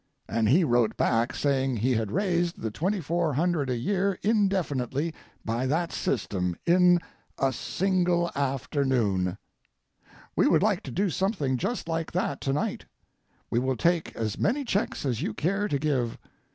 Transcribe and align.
And 0.27 0.49
he 0.49 0.63
wrote 0.63 0.97
back 0.97 1.35
saying 1.35 1.77
he 1.77 1.93
had 1.93 2.11
raised 2.11 2.59
the 2.59 2.71
$2400 2.71 3.69
a 3.69 3.75
year 3.77 4.17
indefinitely 4.23 5.13
by 5.45 5.67
that 5.67 5.91
system 5.91 6.55
in 6.65 6.97
a 7.37 7.53
single 7.53 8.31
afternoon. 8.33 9.37
We 10.35 10.47
would 10.47 10.63
like 10.63 10.81
to 10.85 10.91
do 10.91 11.11
something 11.11 11.55
just 11.55 11.87
like 11.87 12.11
that 12.13 12.41
to 12.41 12.51
night. 12.51 12.85
We 13.51 13.59
will 13.59 13.77
take 13.77 14.15
as 14.15 14.39
many 14.39 14.65
checks 14.65 15.05
as 15.05 15.21
you 15.21 15.35
care 15.35 15.67
to 15.67 15.77
give. 15.77 16.17